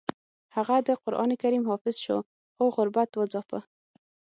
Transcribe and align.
هغه 0.55 0.75
د 0.87 0.89
قران 1.03 1.29
کریم 1.41 1.63
حافظ 1.71 1.95
شو 2.05 2.17
خو 2.55 2.65
غربت 2.75 3.09
وځاپه 3.15 3.59